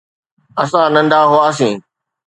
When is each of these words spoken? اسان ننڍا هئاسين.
اسان 0.61 0.87
ننڍا 0.95 1.19
هئاسين. 1.31 1.77